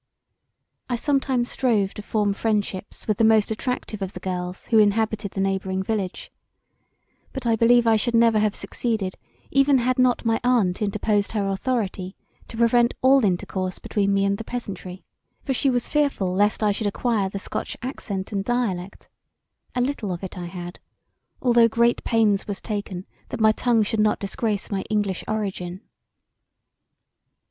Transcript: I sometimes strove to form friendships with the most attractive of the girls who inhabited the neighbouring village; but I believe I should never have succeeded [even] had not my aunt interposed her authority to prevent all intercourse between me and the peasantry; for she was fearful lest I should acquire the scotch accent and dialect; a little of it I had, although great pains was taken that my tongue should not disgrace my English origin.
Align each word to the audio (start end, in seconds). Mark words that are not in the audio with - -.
I 0.89 0.95
sometimes 0.95 1.51
strove 1.51 1.93
to 1.93 2.01
form 2.01 2.33
friendships 2.33 3.07
with 3.07 3.17
the 3.19 3.23
most 3.23 3.51
attractive 3.51 4.01
of 4.01 4.13
the 4.13 4.19
girls 4.19 4.65
who 4.65 4.79
inhabited 4.79 5.33
the 5.33 5.41
neighbouring 5.41 5.83
village; 5.83 6.31
but 7.33 7.45
I 7.45 7.55
believe 7.55 7.85
I 7.85 7.97
should 7.97 8.15
never 8.15 8.39
have 8.39 8.55
succeeded 8.55 9.13
[even] 9.51 9.77
had 9.77 9.99
not 9.99 10.25
my 10.25 10.39
aunt 10.43 10.81
interposed 10.81 11.33
her 11.33 11.47
authority 11.47 12.15
to 12.47 12.57
prevent 12.57 12.95
all 13.03 13.23
intercourse 13.23 13.77
between 13.77 14.11
me 14.11 14.25
and 14.25 14.39
the 14.39 14.43
peasantry; 14.43 15.05
for 15.43 15.53
she 15.53 15.69
was 15.69 15.87
fearful 15.87 16.33
lest 16.33 16.63
I 16.63 16.71
should 16.71 16.87
acquire 16.87 17.29
the 17.29 17.37
scotch 17.37 17.77
accent 17.83 18.31
and 18.31 18.43
dialect; 18.43 19.07
a 19.75 19.81
little 19.81 20.11
of 20.11 20.23
it 20.23 20.35
I 20.35 20.45
had, 20.47 20.79
although 21.43 21.67
great 21.67 22.03
pains 22.03 22.47
was 22.47 22.59
taken 22.59 23.05
that 23.29 23.39
my 23.39 23.51
tongue 23.51 23.83
should 23.83 23.99
not 23.99 24.17
disgrace 24.17 24.71
my 24.71 24.81
English 24.89 25.23
origin. 25.27 25.81